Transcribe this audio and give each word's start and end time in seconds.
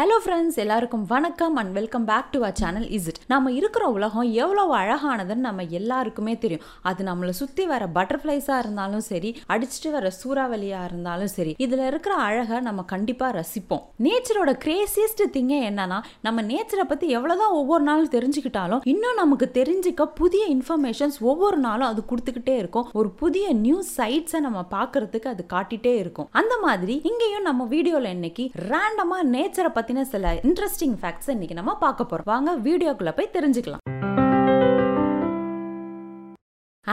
Hello 0.00 0.16
friends 0.24 0.58
எல்லாருக்கும் 0.62 1.02
வணக்கம் 1.10 1.56
and 1.60 1.72
welcome 1.78 2.04
back 2.10 2.28
to 2.34 2.38
our 2.40 2.58
channel 2.60 2.86
is 2.96 3.08
it 3.10 3.18
நம்ம 3.32 3.50
இருக்கிற 3.56 3.84
உலகம் 3.96 4.28
எவ்வளோ 4.42 4.62
அழகானதுன்னு 4.78 5.44
நம்ம 5.46 5.64
எல்லாருக்குமே 5.78 6.34
தெரியும். 6.44 6.62
அது 6.88 7.00
நம்மளை 7.08 7.32
சுற்றி 7.40 7.64
வர 7.72 7.86
பட்டர்ஃப்ளைஸாக 7.96 8.60
இருந்தாலும் 8.64 9.04
சரி 9.08 9.30
அடிச்சுட்டு 9.54 9.90
வர 9.96 10.10
சூறாவளியாக 10.20 10.86
இருந்தாலும் 10.90 11.32
சரி 11.34 11.52
இதில் 11.64 11.82
இருக்கிற 11.88 12.14
அழகை 12.28 12.60
நம்ம 12.68 12.84
கண்டிப்பாக 12.94 13.34
ரசிப்போம். 13.38 13.82
நேச்சரோட 14.06 14.54
கிரேசியஸ்ட் 14.64 15.22
திங்கே 15.36 15.58
என்னன்னா 15.70 15.98
நம்ம 16.28 16.44
நேச்சரை 16.52 16.86
பற்றி 16.92 17.08
எவ்வளோதான் 17.16 17.56
ஒவ்வொரு 17.60 17.84
நாளும் 17.90 18.14
தெரிஞ்சுக்கிட்டாலும் 18.16 18.82
இன்னும் 18.94 19.20
நமக்கு 19.22 19.48
தெரிஞ்சுக்க 19.58 20.08
புதிய 20.22 20.46
இன்ஃபர்மேஷன்ஸ் 20.56 21.20
ஒவ்வொரு 21.32 21.60
நாளும் 21.66 21.88
அது 21.90 22.02
கொடுத்துக்கிட்டே 22.12 22.56
இருக்கும். 22.62 22.88
ஒரு 23.00 23.12
புதிய 23.24 23.52
நியூஸ் 23.66 23.92
சைட்ஸை 24.00 24.42
நம்ம 24.48 24.64
பார்க்கறதுக்கு 24.78 25.30
அது 25.34 25.44
காட்டிகிட்டே 25.54 25.94
இருக்கும். 26.04 26.30
அந்த 26.42 26.56
மாதிரி 26.66 26.96
இங்கேயும் 27.12 27.46
நம்ம 27.50 27.68
வீடியோவில் 27.76 28.12
இன்னைக்கு 28.16 28.46
ரேண்டமாக 28.72 29.30
நேச்சரை 29.36 29.68
பற்றி 29.68 29.88
பற்றின 29.90 30.02
சில 30.14 30.32
இன்ட்ரெஸ்டிங் 30.48 30.96
ஃபேக்ட்ஸ் 31.00 31.30
இன்னைக்கு 31.34 31.56
நம்ம 31.58 31.72
பார்க்க 31.84 32.10
போகிறோம் 32.10 32.28
வாங்க 32.32 32.50
வீடியோக்குள்ளே 32.66 33.12
போய் 33.18 33.34
தெரிஞ்சுக்கலாம். 33.36 33.79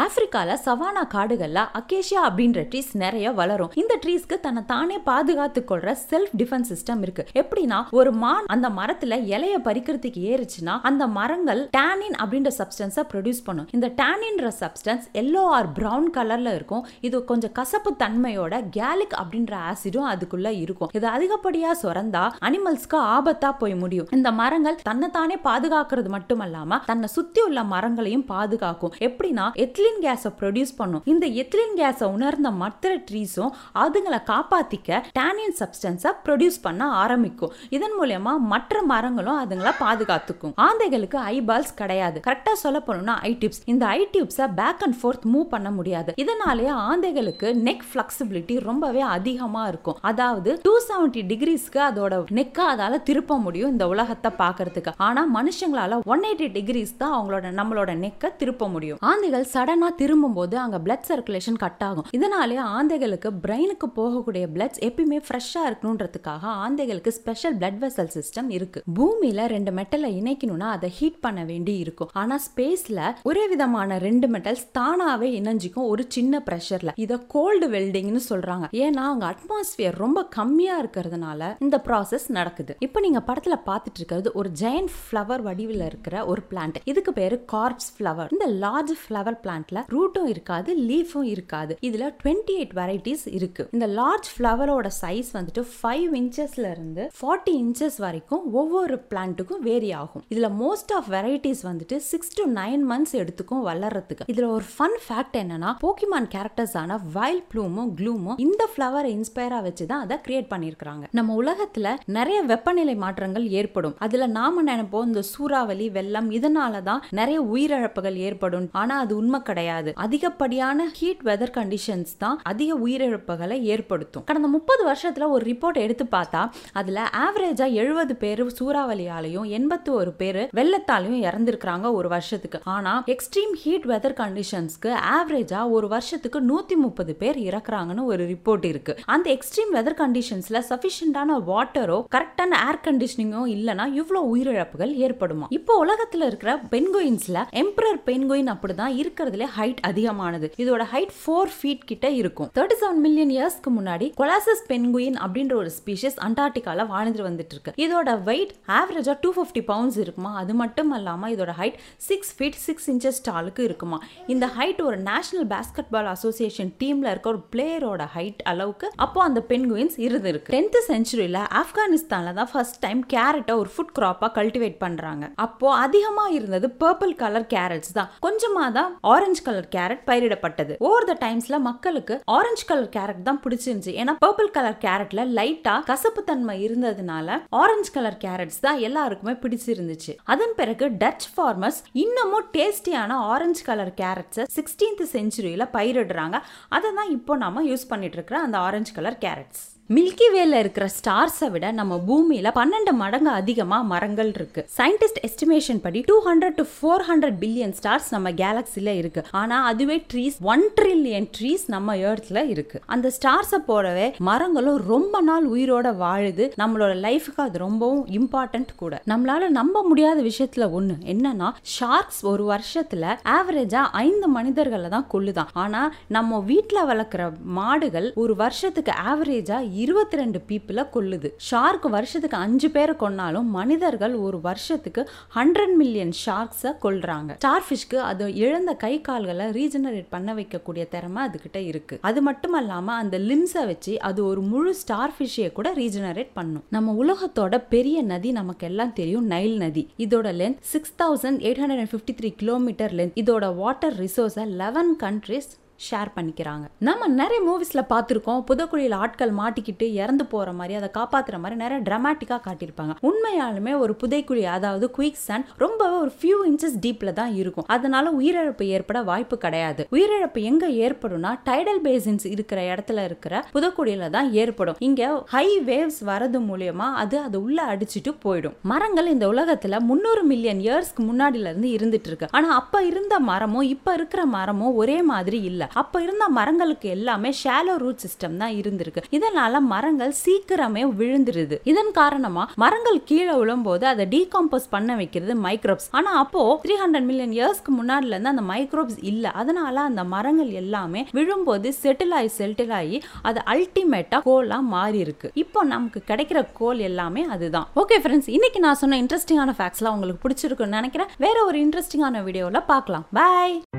ஆப்பிரிக்கால 0.02 0.58
சவானா 0.66 1.04
காடுகள்ல 1.14 1.60
அக்கேஷியா 1.80 2.22
அப்படின்ற 2.28 2.60
ட்ரீஸ் 2.72 2.92
நிறைய 3.04 3.32
வளரும். 3.32 3.72
இந்த 3.82 3.94
ட்ரீஸ்க்கு 4.06 4.40
தன்னை 4.40 4.64
தானே 4.74 4.98
பாதுகாத்து 5.10 5.62
கொள்ற 5.70 5.96
செல்ஃப் 6.10 6.34
டிஃபென்ஸ் 6.40 6.72
சிஸ்டம் 6.72 7.02
இருக்கு. 7.06 7.24
எப்படின்னா 7.42 7.80
ஒரு 8.00 8.12
மான் 8.24 8.48
அந்த 8.56 8.70
மரத்துல 8.80 9.20
இலைய 9.34 9.56
பறிக்கிறதுக்கு 9.68 10.22
ஏறுச்சுன்னா 10.34 10.76
அந்த 10.90 11.08
மரங்கள் 11.18 11.62
டேனின் 11.78 12.18
அப்படின்ற 12.24 12.52
சப்ஸ்டன்ஸை 12.60 13.04
ப்ரொடியூஸ் 13.14 13.44
பண்ணும். 13.44 13.68
இந்த 13.72 13.88
டேனின்ற 14.02 14.52
சப்ஸ்டன்ஸ் 14.62 15.08
எல்லோ 15.22 15.44
ஆர் 15.58 15.72
பிரவுன் 15.72 16.10
கலர்ல 16.18 16.54
இருக்கும். 16.60 16.84
இது 17.02 17.24
கொஞ்சம் 17.24 17.52
கசப்பு 17.52 17.94
தன்மையோட 18.04 18.62
கேலிக் 18.78 19.16
அப்படின்ற 19.22 19.54
ஆசிடும் 19.70 20.10
அதுக்குள்ள 20.14 20.48
இருக்கும். 20.64 20.92
இது 20.94 21.08
அதிகப்படியா 21.16 21.72
சுரந்தா 21.82 22.24
அனிமல்ஸ்க்கு 22.48 23.00
ஆபத்தா 23.16 23.52
போய் 23.60 23.76
முடியும். 23.84 24.08
இந்த 24.12 24.32
மரங்கள் 24.42 24.80
தன்னைத்தானே 24.84 25.38
பாதுகாக்கிறது 25.44 26.10
மட்டும் 26.16 26.44
இல்லாம 26.46 26.80
தன்னை 26.86 27.08
சுத்தி 27.18 27.42
உள்ள 27.42 27.64
மரங்களையும் 27.74 28.26
பாதுகாக்கும். 28.34 28.94
எப்படின்னா 29.08 29.46
எத்திலின் 29.88 30.06
கேஸை 30.06 30.30
ப்ரொடியூஸ் 30.40 30.72
பண்ணும். 30.78 31.02
இந்த 31.12 31.26
எத்திலின் 31.42 31.76
கேஸை 31.80 32.06
உணர்ந்த 32.16 32.50
மற்ற 32.62 32.94
ட்ரீஸும் 33.08 33.52
அதுங்களை 33.84 34.20
காப்பாத்திக்க 34.32 35.00
டேனியன் 35.20 35.56
சப்ஸ்டன்ஸை 35.60 36.12
ப்ரொடியூஸ் 36.26 36.58
பண்ண 36.66 36.84
ஆரம்பிக்கும். 37.02 37.52
இதன் 37.78 37.96
மூலயமா 38.00 38.34
மற்ற 38.54 38.82
மரங்களும் 38.92 39.40
அதுங்களை 39.44 39.74
பாதுகாத்துக்கும். 39.84 40.54
ஆந்தைகளுக்கு 40.66 41.20
ஐபால்ஸ் 41.36 41.72
கிடையாது. 41.82 42.18
கரெக்டா 42.28 42.54
சொல்ல 42.64 42.82
போனோம்னா 42.88 43.16
ஐ 43.30 43.32
டியூப்ஸ் 43.42 43.62
இந்த 43.74 43.86
ஐ 44.00 44.02
டியூப்ஸை 44.16 44.48
பேக் 44.60 44.84
அண்ட் 44.88 44.98
ஃபோர்த் 45.02 45.28
மூவ் 45.34 45.48
பண்ண 45.54 45.72
முடியாது. 45.78 46.14
இதனாலேயே 46.24 46.74
ஆந்தைகளுக்கு 46.90 47.48
நெக் 47.68 47.88
ஃப்ளெக்சிபிலிட்டி 47.92 48.58
ரொம்பவே 48.70 49.04
அதிகமா 49.18 49.64
இருக்கும். 49.72 50.00
அதாவது 50.12 50.60
டூ 50.68 50.76
செவன்டி 50.90 51.24
டிகிரிஸ்க்கு 51.32 51.82
அதோட 51.90 52.22
நெக்கை 52.40 52.66
அதால 52.74 53.02
திருப்ப 53.12 53.40
முடியும் 53.48 53.74
இந்த 53.76 53.88
உலகத்தை 53.96 54.34
பார்க்கறதுக்கு. 54.44 54.94
ஆனா 55.10 55.24
மனுஷங்களால 55.40 56.02
ஒன் 56.16 56.28
எயிட்டி 56.32 56.50
டிகிரிஸ் 56.60 56.96
தான் 57.04 57.16
அவங்களோட 57.18 57.56
நம்மளோட 57.62 57.92
நெக்கை 58.06 58.32
திருப்ப 58.42 58.66
முடியும். 58.76 59.02
ஆந்தைகள் 59.10 59.46
சடனாக 59.68 59.94
திரும்பும்போது 60.00 60.56
அங்கே 60.62 60.78
பிளட் 60.84 61.08
சர்க்குலேஷன் 61.08 61.58
கட் 61.62 61.82
ஆகும். 61.88 62.06
இதனாலே 62.18 62.58
ஆந்தைகளுக்கு 62.76 63.30
பிரெயினுக்கு 63.44 63.88
போகக்கூடிய 63.98 64.44
பிளட்ஸ் 64.56 64.80
எப்பயுமே 64.88 65.18
ஃப்ரெஷ்ஷாக 65.26 65.70
இருக்கணுன்றதுக்காக 65.70 66.44
ஆந்தைகளுக்கு 66.66 67.12
ஸ்பெஷல் 67.18 67.56
பிளட் 67.62 67.80
வெசல் 67.82 68.12
சிஸ்டம் 68.16 68.50
இருக்கு. 68.58 68.80
பூமியில் 68.98 69.42
ரெண்டு 69.54 69.72
மெட்டலை 69.80 70.10
இணைக்கணும்னா 70.20 70.68
அதை 70.76 70.90
ஹீட் 71.00 71.20
பண்ண 71.26 71.42
வேண்டி 71.50 71.74
இருக்கும். 71.84 72.12
ஆனால் 72.22 72.42
ஸ்பேஸ்ல 72.46 73.10
ஒரே 73.30 73.44
விதமான 73.54 73.98
ரெண்டு 74.06 74.30
மெட்டல்ஸ் 74.36 74.64
தானாவே 74.80 75.32
இணைஞ்சிக்கும் 75.40 75.90
ஒரு 75.96 76.06
சின்ன 76.18 76.42
ப்ரெஷர்ல 76.48 76.94
இதை 77.06 77.18
கோல்டு 77.36 77.70
வெல்டிங்னு 77.76 78.22
சொல்றாங்க. 78.30 78.70
ஏன்னா 78.86 79.04
அங்கே 79.16 79.28
அட்மாஸ்பியர் 79.32 80.00
ரொம்ப 80.06 80.26
கம்மியாக 80.38 80.84
இருக்கிறதுனால 80.86 81.52
இந்த 81.68 81.80
ப்ராசஸ் 81.90 82.30
நடக்குது. 82.40 82.76
இப்போ 82.88 83.02
நீங்கள் 83.08 83.28
படத்தில் 83.32 83.66
பார்த்துட்டு 83.70 84.02
இருக்கிறது 84.04 84.36
ஒரு 84.42 84.52
ஜெயண்ட் 84.64 84.96
ஃப்ளவர் 85.02 85.46
வடிவில் 85.50 85.86
இருக்கிற 85.90 86.16
ஒரு 86.32 86.44
பிளான்ட் 86.54 86.82
இதுக்கு 86.94 87.14
பேர் 87.20 87.38
கார்ப்ஸ் 87.56 87.92
ஃப்ளவர் 87.98 88.34
இந்த 88.38 88.48
லார்ஜ் 88.66 88.96
ஃப்ளவர் 89.04 89.40
பிளான்ட்ல 89.58 89.84
ரூட்டும் 89.96 90.26
இருக்காது 90.26 90.78
லீஃபும் 90.80 91.24
இருக்காது. 91.24 91.78
இதுல 91.82 92.06
டுவெண்ட்டி 92.24 92.54
எயிட் 92.60 92.76
வெரைட்டிஸ் 92.76 93.26
இருக்கு. 93.26 93.68
இந்த 93.72 93.88
லார்ஜ் 93.88 94.30
ஃப்ளவரோட 94.38 94.88
சைஸ் 95.02 95.30
வந்துட்டு 95.34 95.62
ஃபைவ் 95.78 96.08
இன்ச்சஸ்ல 96.20 96.72
இருந்து 96.72 97.12
ஃபார்ட்டி 97.22 97.54
இன்ச்சஸ் 97.54 97.98
வரைக்கும் 97.98 98.54
ஒவ்வொரு 98.54 99.02
பிளான்ட்டுக்கும் 99.10 99.60
வேரி 99.60 99.92
ஆகும். 99.92 100.24
இதுல 100.30 100.50
மோஸ்ட் 100.62 100.94
ஆஃப் 100.96 101.10
வெரைட்டிஸ் 101.10 101.64
வந்துட்டு 101.64 101.98
சிக்ஸ் 101.98 102.34
டு 102.34 102.44
நைன் 102.54 102.84
மந்த்ஸ் 102.92 103.16
எடுத்துக்கும் 103.22 103.66
வளர்றதுக்கு. 103.70 104.26
இதுல 104.34 104.48
ஒரு 104.48 104.66
ஃபன் 104.76 104.98
ஃபேக்ட் 105.08 105.38
என்னன்னா 105.42 105.72
போக்கிமான் 105.84 106.28
கேரக்டர்ஸான 106.36 107.00
வைல் 107.14 107.44
ப்ளூமும் 107.54 107.92
க்ளூமும் 108.00 108.40
இந்த 108.48 108.70
ஃப்ளவரை 108.76 109.12
இன்ஸ்பயரா 109.18 109.62
வச்சு 109.62 109.86
தான் 109.86 110.02
அதை 110.02 110.18
கிரியேட் 110.28 110.52
பண்ணியிருக்காங்க 110.54 111.06
நம்ம 111.12 111.36
உலகத்துல 111.44 111.96
நிறைய 112.06 112.42
வெப்பநிலை 112.42 112.96
மாற்றங்கள் 112.96 113.48
ஏற்படும். 113.50 113.96
அதுல 113.98 114.28
நாம 114.28 114.64
நினைப்போம் 114.64 115.06
இந்த 115.06 115.22
சூறாவளி 115.22 115.90
வெள்ளம் 115.90 116.32
இதனால 116.32 116.82
தான் 116.84 117.04
நிறைய 117.10 117.42
உயிரிழப்புகள் 117.44 118.18
ஏற்படும். 118.28 118.70
ஆனா 118.72 119.00
அது 119.00 119.16
உண்மை 119.16 119.40
கிடையாது. 119.50 119.92
அதிகப்படியான 120.06 120.90
ஹீட் 121.00 121.24
வெதர் 121.24 121.56
கண்டிஷன்ஸ் 121.58 122.14
தான் 122.18 122.40
அதிக 122.44 122.72
உயிரிழப்புகளை 122.86 123.58
ஏற்படுத்தும். 123.74 124.24
கடந்த 124.24 124.48
முப்பது 124.56 124.84
வருஷத்துல 124.92 125.30
ஒரு 125.36 125.46
ரிப்போர்ட் 125.52 125.84
எடுத்து 125.86 126.06
பார்த்தா 126.12 126.44
அதுல 126.74 127.00
ஆவரேஜா 127.26 127.66
எழுபது 127.82 128.16
பேர் 128.16 128.44
சூறாவளியாலையும் 128.60 129.48
எண்பத்தி 129.58 129.92
ஒரு 130.00 130.12
பேர் 130.22 130.42
வெள்ளத்தாலையும் 130.56 131.22
இறந்துருக்கிறாங்க 131.30 131.94
ஒரு 132.00 132.10
வருஷத்துக்கு. 132.10 132.60
ஆனா 132.76 132.94
எக்ஸ்ட்ரீம் 133.14 133.56
ஹீட் 133.64 133.88
வெதர் 133.92 134.18
கண்டிஷன்ஸ்க்கு 134.22 134.92
ஆவரேஜா 135.18 135.62
ஒரு 135.78 135.88
வருஷத்துக்கு 135.88 136.42
நூத்தி 136.42 136.76
முப்பது 136.86 137.16
பேர் 137.22 137.40
இறக்குறாங்கன்னு 137.50 138.08
ஒரு 138.12 138.24
ரிப்போர்ட் 138.34 138.66
இருக்கு. 138.72 138.94
அந்த 139.06 139.28
எக்ஸ்ட்ரீம் 139.36 139.74
வெதர் 139.76 139.98
கண்டிஷன்ஸ்ல 140.02 140.62
சஃபிஷியன்டான 140.70 141.40
வாட்டரோ 141.50 142.00
கரெக்டான 142.16 142.54
ஏர் 142.70 142.84
கண்டிஷனிங்கோ 142.88 143.44
இல்லைன்னா 143.56 143.86
இவ்வளவு 143.94 144.26
உயிரிழப்புகள் 144.34 144.94
ஏற்படுமா? 145.06 145.48
இப்போ 145.50 145.74
உலகத்துல 145.86 146.26
இருக்கிற 146.26 146.52
பென்கோயின்ஸ்ல 146.72 147.38
எம்பரர் 147.62 148.04
பென்கோயின் 148.06 148.52
அப்படிதான் 148.54 148.96
இருக்கிறது 149.02 149.37
இருக்கிறதுல 149.38 149.48
ஹைட் 149.58 149.82
அதிகமானது. 149.90 150.48
இதோட 150.64 150.84
ஹைட் 150.94 151.14
ஃபோர் 151.20 151.52
ஃபீட் 151.58 151.84
கிட்ட 151.90 152.08
இருக்கும். 152.20 152.50
தேர்ட்டி 152.58 152.78
செவன் 152.82 153.02
மில்லியன் 153.06 153.34
இயர்ஸ்க்கு 153.36 153.72
முன்னாடி 153.78 154.08
கொலாசஸ் 154.22 154.64
பென்குயின் 154.72 155.18
அப்படின்ற 155.24 155.54
ஒரு 155.62 155.72
ஸ்பீஷஸ் 155.80 156.18
அண்டார்டிகால 156.28 156.86
வாழ்ந்துட்டு 156.94 157.28
வந்துட்டு 157.30 157.56
இருக்கு 157.56 157.74
இதோட 157.86 158.10
வெயிட் 158.30 158.54
ஆவரேஜா 158.80 159.16
டூ 159.24 159.32
ஃபிஃப்டி 159.38 159.64
பவுண்ட்ஸ் 159.72 160.00
இருக்குமா? 160.06 160.32
அது 160.42 160.54
மட்டும் 160.62 160.92
இல்லாம 161.00 161.30
இதோட 161.36 161.54
height 161.62 161.78
six 162.10 162.34
feet 162.38 162.60
six 162.68 162.88
inches 162.94 163.22
டாலுக்கு 163.30 163.62
இருக்குமா? 163.70 164.00
இந்த 164.34 164.46
ஹைட் 164.58 164.82
ஒரு 164.90 164.98
நேஷனல் 165.12 165.48
பேஸ்கெட் 165.54 165.92
பால் 165.96 166.12
அசோசியேஷன் 166.16 166.72
டீம்ல 166.84 167.08
இருக்க 167.14 167.34
ஒரு 167.36 167.42
பிளேயரோட 167.56 168.04
ஹைட் 168.16 168.42
அளவுக்கு 168.52 168.90
அப்போ 169.06 169.20
அந்த 169.28 169.40
பென்குயின்ஸ் 169.52 169.98
இருந்திருக்கு. 170.08 170.54
டென்த் 170.56 170.80
செஞ்சுரியில 170.92 171.38
ஆப்கானிஸ்தான்ல 171.62 172.34
தான் 172.40 172.52
ஃபர்ஸ்ட் 172.54 172.82
டைம் 172.86 173.02
கேரட்டை 173.14 173.54
ஒரு 173.62 173.70
ஃபுட் 173.76 173.94
கிராப்பா 174.00 174.28
கல்டிவேட் 174.40 174.78
பண்றாங்க. 174.86 175.24
அப்போ 175.46 175.68
அதிகமா 175.86 176.26
இருந்தது 176.38 176.68
பர்பிள் 176.84 177.14
கலர் 177.24 177.48
கேரட்ஸ் 177.54 177.94
தான். 177.98 178.10
கொஞ்சமா 178.26 178.66
தான் 178.78 178.92
ஆரஞ்சு 179.14 179.27
ஆரஞ்சு 179.28 179.44
கலர் 179.48 179.68
கேரட் 179.76 180.04
பயிரிடப்பட்டது. 180.10 180.74
ஓவர் 180.88 181.08
த 181.10 181.14
டைம்ஸ்ல 181.24 181.56
மக்களுக்கு 181.68 182.16
ஆரஞ்சு 182.36 182.64
கலர் 182.70 182.92
கேரட் 182.94 183.26
தான் 183.26 183.40
பிடிச்சிருந்துச்சு. 183.46 183.94
ஏன்னா 184.02 184.14
பர்பிள் 184.24 184.50
கலர் 184.58 184.78
கேரட்ல 184.86 185.24
லைட்டா 185.40 185.74
கசப்பு 185.90 186.22
தன்மை 186.30 186.56
இருந்ததுனால 186.68 187.38
ஆரஞ்சு 187.62 187.92
கலர் 187.98 188.18
கேரட்ஸ் 188.24 188.64
தான் 188.66 188.80
எல்லாருக்குமே 188.88 189.34
பிடிச்சிருந்துச்சு. 189.44 190.14
அதன் 190.34 190.56
பிறகு 190.60 190.88
டச் 191.04 191.28
ஃபார்மர்ஸ் 191.34 191.82
இன்னமும் 192.04 192.50
டேஸ்டியான 192.58 193.18
ஆரஞ்சு 193.36 193.66
கலர் 193.70 193.94
கேரட்ஸை 194.02 194.46
சிக்ஸ்டீன்த் 194.58 195.04
செஞ்சுரியில 195.16 195.68
பயிரிடுறாங்க. 195.78 196.40
அதை 196.78 196.92
தான் 197.00 197.12
இப்போ 197.20 197.36
நாம 197.46 197.66
யூஸ் 197.72 197.92
பண்ணிட்டு 197.94 198.20
இருக்கிற 198.20 198.40
அந்த 198.48 198.60
ஆரஞ்சு 198.70 198.94
கலர் 199.00 199.20
கேரட்ஸ் 199.26 199.66
மில்கி 199.96 200.26
வேல 200.34 200.54
இருக்கிற 200.60 200.90
ஸ்டார்ஸை 200.96 201.52
விட 201.52 201.72
நம்ம 201.72 201.98
பூமியில 202.08 202.48
பன்னெண்டு 202.56 202.92
மடங்கு 202.92 203.30
அதிகமா 203.30 203.82
மரங்கள் 203.82 204.32
இருக்கு. 204.36 204.62
சயின்டிஸ்ட் 204.78 205.20
எஸ்டிமேஷன் 205.28 205.80
படி 205.82 206.04
two 206.06 206.16
hundred 206.26 206.56
to 206.56 206.64
four 206.64 207.04
hundred 207.10 207.38
billion 207.40 207.74
stars 207.82 208.10
நம்ம 208.10 208.32
கேலக்சில 208.32 208.88
இருக்கு. 209.02 209.22
ஆனா 209.32 209.66
அதுவே 209.66 210.06
ட்ரீஸ் 210.14 210.38
ஒன் 210.42 210.64
ட்ரில்லியன் 210.82 211.28
ட்ரீஸ் 211.38 211.64
நம்ம 211.68 211.96
ஏர்த்ல 211.96 212.50
இருக்கு. 212.50 212.82
அந்த 212.86 213.12
ஸ்டார்ஸை 213.20 213.60
போலவே 213.66 214.16
மரங்களும் 214.18 214.82
ரொம்ப 214.88 215.22
நாள் 215.22 215.48
உயிரோட 215.50 215.96
வாழுது. 216.04 216.48
நம்மளோட 216.58 216.94
லைஃபுக்கு 217.06 217.42
அது 217.46 217.58
ரொம்பவும் 217.58 218.06
இம்பார்ட்டன்ட் 218.08 218.76
கூட. 218.76 219.02
நம்மளால 219.08 219.50
நம்ப 219.60 219.84
முடியாத 219.84 220.22
விஷயத்துல 220.22 220.70
ஒண்ணு 220.80 220.98
என்னன்னா 221.16 221.52
ஷார்க்ஸ் 221.62 222.26
ஒரு 222.26 222.46
வருஷத்துல 222.54 223.16
ஆவரேஜா 223.38 223.84
ஐந்து 224.06 224.28
மனிதர்களை 224.28 224.90
தான் 224.90 225.08
கொள்ளுதான் 225.08 225.48
ஆனா 225.54 225.94
நம்ம 226.08 226.44
வீட்டுல 226.48 226.86
வளர்க்குற 226.92 227.32
மாடுகள் 227.60 228.12
ஒரு 228.16 228.36
வருஷத்துக்கு 228.36 228.94
ஆவரேஜா 229.14 229.76
இருபத்தி 229.84 230.18
ரெண்டு 230.22 230.40
பீப்புளை 230.50 230.84
கொல்லுது. 230.96 231.30
ஷார்க் 231.50 231.86
வருஷத்துக்கு 231.96 232.38
அஞ்சு 232.46 232.70
பேரை 232.76 232.96
கொன்னாலும் 233.02 233.50
மனிதர்கள் 233.58 234.16
ஒரு 234.26 234.38
வருஷத்துக்கு 234.48 235.02
ஹண்ட்ரட் 235.36 235.76
மில்லியன் 235.82 236.14
ஷார்க்ஸை 236.26 236.72
கொல்றாங்க. 236.86 237.32
ஸ்டார் 237.42 237.66
ஃபிஷ்க்கு 237.68 238.00
அது 238.10 238.26
இழந்த 238.44 238.74
கை 238.84 238.94
கால்களை 239.08 239.46
ரீஜெனரேட் 239.60 240.10
பண்ண 240.16 240.36
வைக்கக்கூடிய 240.40 240.86
திறமை 240.94 241.22
அதுகிட்ட 241.28 241.62
இருக்கு. 241.72 241.98
அது 242.10 242.22
மட்டும் 242.28 242.58
இல்லாம 242.62 242.96
அந்த 243.04 243.18
லிம்ஸை 243.30 243.66
வச்சு 243.72 243.94
அது 244.10 244.20
ஒரு 244.32 244.42
முழு 244.52 244.74
ஸ்டார்ஃபிஷ்ஷையை 244.84 245.52
கூட 245.60 245.68
ரீஜெனரேட் 245.82 246.32
பண்ணும். 246.40 246.66
நம்ம 246.78 246.96
உலகத்தோட 247.04 247.56
பெரிய 247.76 247.98
நதி 248.12 248.32
நமக்கு 248.40 248.68
எல்லாம் 248.72 248.96
தெரியும் 249.02 249.30
நைல் 249.36 249.56
நதி. 249.66 249.86
இதோட 250.06 250.28
length 250.42 250.66
six 250.74 250.96
thousand 251.04 251.42
eight 251.48 251.62
hundred 251.64 251.84
and 251.84 251.94
fifty 251.94 252.16
three 252.20 252.32
kilometre 252.42 252.96
length 253.00 253.22
இதோட 253.24 253.46
வாட்டர் 253.62 253.96
ரிசோர்ஸை 254.04 254.46
லெவன் 254.62 254.92
கண்ட்ரிஸ் 255.04 255.50
ஷேர் 255.86 256.10
பண்ணிக்கிறாங்க. 256.16 256.66
நம்ம 256.88 257.08
நிறைய 257.22 257.40
மூவிஸில் 257.48 257.90
பார்த்துருக்கோம். 257.92 258.42
புதக்குழியில் 258.50 258.96
ஆட்கள் 259.04 259.34
மாட்டிக்கிட்டு 259.40 259.86
இறந்து 260.04 260.26
போகிற 260.32 260.52
மாதிரி 260.60 260.76
அதை 260.80 260.90
காப்பாற்றுற 260.98 261.38
மாதிரி 261.44 261.58
நிறைய 261.64 261.80
ட்ரமாட்டிக்காக 261.88 262.42
காட்டியிருப்பாங்க. 262.48 262.96
உண்மையாலுமே 263.10 263.74
ஒரு 263.84 263.96
புதைக்குழி 264.02 264.44
அதாவது 264.58 264.88
குயிக் 264.98 265.22
சன் 265.28 265.46
ரொம்ப 265.64 265.82
ஒரு 266.02 266.12
ஃபியூ 266.20 266.38
இன்ச்சஸ் 266.50 266.78
டீப்பில் 266.86 267.14
தான் 267.22 267.34
இருக்கும். 267.42 267.68
அதனால 267.76 268.12
உயிரிழப்பு 268.20 268.68
ஏற்பட 268.78 269.02
வாய்ப்பு 269.12 269.38
கிடையாது. 269.46 269.84
உயிரிழப்பு 269.96 270.42
எங்கே 270.52 270.70
ஏற்படும்னா 270.88 271.34
டைடல் 271.50 271.82
பேசின்ஸ் 271.88 272.26
இருக்கிற 272.34 272.60
இடத்துல 272.72 273.04
இருக்கிற 273.10 273.44
புதக்குழியில் 273.54 274.14
தான் 274.18 274.30
ஏற்படும். 274.44 274.80
இங்கே 274.90 275.10
ஹை 275.36 275.48
வேவ்ஸ் 275.70 276.02
வரது 276.12 276.42
மூலியமா 276.50 276.90
அது 277.04 277.16
அது 277.28 277.38
உள்ளே 277.46 277.64
அடிச்சிட்டு 277.74 278.14
போயிடும். 278.26 278.58
மரங்கள் 278.74 279.14
இந்த 279.16 279.26
உலகத்தில் 279.34 279.84
முந்நூறு 279.90 280.24
மில்லியன் 280.32 280.62
இயர்ஸ்க்கு 280.68 281.02
முன்னாடியிலேருந்து 281.10 281.70
இருந்துட்டு 281.78 282.10
இருக்கு. 282.12 282.32
ஆனால் 282.38 282.58
அப்போ 282.62 282.82
இருந்த 282.92 283.16
மரமும் 283.30 283.70
இப்போ 283.76 283.94
இருக்கிற 284.00 284.22
மரமும் 284.36 284.78
ஒரே 284.82 285.00
மாதிரி 285.12 285.40
இல்லை. 285.52 285.67
அப்போ 285.74 285.98
இருந்த 286.02 286.28
மரங்களுக்கு 286.38 286.90
எல்லாமே 286.90 287.32
ஷாலோ 287.44 287.76
ரூட் 287.84 288.04
சிஸ்டம் 288.06 288.38
தான் 288.42 288.56
இருந்திருக்கு. 288.62 289.04
இதனால 289.18 289.60
மரங்கள் 289.74 290.14
சீக்கிரமே 290.24 290.84
விழுந்துருது. 291.00 291.58
இதன் 291.72 291.92
காரணமா 292.00 292.44
மரங்கள் 292.64 293.00
கீழே 293.10 293.34
விழும்போது 293.42 293.86
அதை 293.92 294.06
டீகாம்போஸ் 294.14 294.70
பண்ண 294.76 294.96
வைக்கிறது 295.02 295.36
மைக்ரோப்ஸ் 295.46 295.90
ஆனா 295.92 296.12
அப்போ 296.24 296.44
த்ரீ 296.66 296.76
ஹண்ட்ரட் 296.84 297.08
மில்லியன் 297.10 297.36
இயர்ஸ்க்கு 297.38 297.74
முன்னாடில 297.80 298.14
இருந்து 298.16 298.34
அந்த 298.34 298.46
மைக்ரோப்ஸ் 298.54 299.00
இல்ல. 299.12 299.26
அதனால 299.42 299.76
அந்த 299.90 300.04
மரங்கள் 300.14 300.52
எல்லாமே 300.64 301.04
விழும்போது 301.18 301.70
செட்டில் 301.84 302.16
ஆகி 302.20 302.32
செட்டில் 302.40 302.74
ஆகி 302.80 303.00
அது 303.30 303.40
அல்டிமேட்டா 303.54 304.20
கோலா 304.28 304.60
மாறி 304.76 305.00
இருக்கு 305.06 305.30
இப்போ 305.44 305.64
நமக்கு 305.74 306.02
கிடைக்கிற 306.12 306.46
கோல் 306.60 306.80
எல்லாமே 306.90 307.24
அதுதான். 307.36 307.68
ஓகே 307.84 308.00
ஃப்ரெண்ட்ஸ் 308.04 308.32
இன்னைக்கு 308.38 308.62
நான் 308.66 308.82
சொன்ன 308.84 309.00
இன்ட்ரெஸ்டிங்கான 309.04 309.56
ஃபேக்ட்ஸ்லாம் 309.60 309.96
உங்களுக்கு 309.98 310.24
பிடிச்சிருக்குன்னு 310.26 310.80
நினைக்கிறேன். 310.80 311.12
வேற 311.26 311.46
ஒரு 311.50 311.60
இன்ட்ரெஸ்டிங்கான 311.66 312.24
வீடியோவில் 312.30 312.70
பார்க்கலாம். 312.74 313.08
பாய் 313.20 313.77